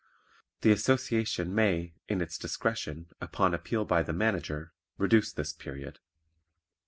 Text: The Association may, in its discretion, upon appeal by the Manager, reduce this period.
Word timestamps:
The 0.61 0.71
Association 0.71 1.53
may, 1.53 1.93
in 2.09 2.21
its 2.21 2.39
discretion, 2.39 3.09
upon 3.21 3.53
appeal 3.53 3.85
by 3.85 4.01
the 4.01 4.13
Manager, 4.13 4.73
reduce 4.97 5.31
this 5.31 5.53
period. 5.53 5.99